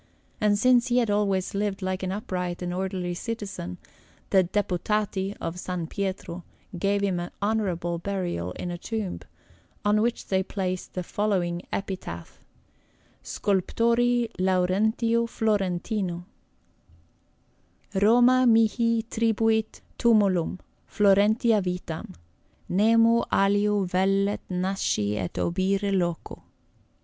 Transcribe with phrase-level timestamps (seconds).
[0.39, 3.77] And since he had always lived like an upright and orderly citizen,
[4.31, 5.67] the Deputati of S.
[5.91, 6.43] Pietro
[6.75, 9.19] gave him honourable burial in a tomb,
[9.85, 12.43] on which they placed the following epitaph:
[13.21, 16.25] SCULPTORI LAURENTIO FLORENTINO
[18.01, 22.11] ROMA MIHI TRIBUIT TUMULUM, FLORENTIA VITAM:
[22.69, 26.41] NEMO ALIO VELLET NASCI ET OBIRE LOCO.